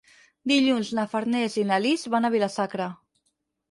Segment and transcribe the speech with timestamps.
[0.51, 2.93] Dilluns na Farners i na Lis van a Vila-sacra.